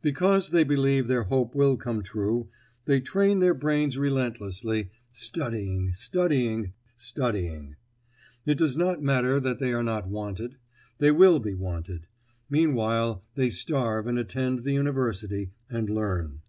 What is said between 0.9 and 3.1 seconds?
their hope will come true, they